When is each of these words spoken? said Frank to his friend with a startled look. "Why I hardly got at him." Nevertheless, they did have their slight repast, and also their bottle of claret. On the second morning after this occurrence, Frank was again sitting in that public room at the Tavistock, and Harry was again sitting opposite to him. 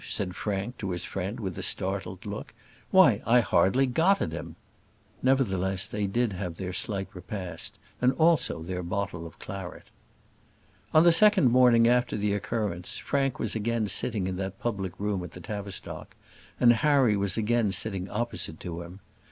said 0.03 0.35
Frank 0.35 0.79
to 0.79 0.89
his 0.89 1.05
friend 1.05 1.39
with 1.39 1.55
a 1.59 1.61
startled 1.61 2.25
look. 2.25 2.55
"Why 2.89 3.21
I 3.23 3.41
hardly 3.41 3.85
got 3.85 4.19
at 4.19 4.31
him." 4.31 4.55
Nevertheless, 5.21 5.85
they 5.85 6.07
did 6.07 6.33
have 6.33 6.55
their 6.57 6.73
slight 6.73 7.07
repast, 7.13 7.77
and 8.01 8.11
also 8.13 8.63
their 8.63 8.81
bottle 8.81 9.27
of 9.27 9.37
claret. 9.37 9.91
On 10.91 11.03
the 11.03 11.11
second 11.11 11.51
morning 11.51 11.87
after 11.87 12.17
this 12.17 12.33
occurrence, 12.35 12.97
Frank 12.97 13.37
was 13.37 13.53
again 13.53 13.85
sitting 13.87 14.25
in 14.25 14.37
that 14.37 14.57
public 14.59 14.99
room 14.99 15.23
at 15.23 15.33
the 15.33 15.39
Tavistock, 15.39 16.15
and 16.59 16.73
Harry 16.73 17.15
was 17.15 17.37
again 17.37 17.71
sitting 17.71 18.09
opposite 18.09 18.59
to 18.61 18.81
him. 18.81 19.01